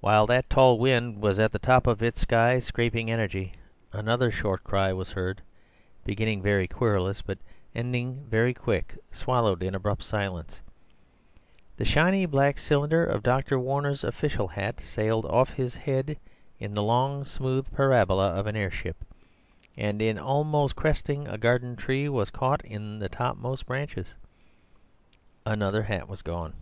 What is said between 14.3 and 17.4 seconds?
hat sailed off his head in the long,